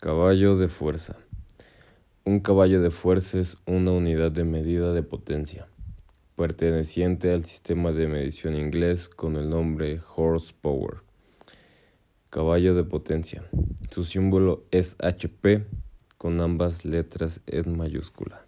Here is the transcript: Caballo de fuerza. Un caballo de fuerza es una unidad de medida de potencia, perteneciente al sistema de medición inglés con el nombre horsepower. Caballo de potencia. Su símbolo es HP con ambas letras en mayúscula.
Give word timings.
Caballo 0.00 0.56
de 0.56 0.68
fuerza. 0.68 1.16
Un 2.24 2.38
caballo 2.38 2.80
de 2.80 2.92
fuerza 2.92 3.40
es 3.40 3.56
una 3.66 3.90
unidad 3.90 4.30
de 4.30 4.44
medida 4.44 4.92
de 4.92 5.02
potencia, 5.02 5.66
perteneciente 6.36 7.32
al 7.32 7.44
sistema 7.44 7.90
de 7.90 8.06
medición 8.06 8.54
inglés 8.54 9.08
con 9.08 9.34
el 9.34 9.50
nombre 9.50 10.00
horsepower. 10.14 10.98
Caballo 12.30 12.76
de 12.76 12.84
potencia. 12.84 13.42
Su 13.90 14.04
símbolo 14.04 14.62
es 14.70 14.94
HP 15.00 15.66
con 16.16 16.40
ambas 16.40 16.84
letras 16.84 17.42
en 17.48 17.76
mayúscula. 17.76 18.47